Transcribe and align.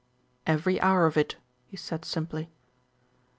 "Every 0.47 0.81
hour 0.81 1.05
of 1.05 1.15
it," 1.15 1.35
he 1.67 1.77
said 1.77 2.05
simply. 2.05 2.49